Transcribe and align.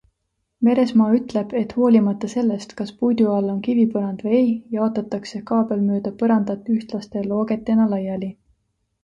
Meresmaa 0.67 1.09
ütleb, 1.17 1.51
et 1.59 1.75
hoolimata 1.81 2.29
sellest, 2.31 2.73
kas 2.79 2.93
puidu 3.01 3.27
all 3.33 3.51
on 3.57 3.59
kivipõrand 3.67 4.25
või 4.29 4.39
ei, 4.39 4.49
jaotatakse 4.77 5.43
kaabel 5.53 5.85
mööda 5.93 6.15
põrandat 6.23 6.73
ühtlaste 6.79 7.25
loogetena 7.29 7.89
laiali. 7.95 8.33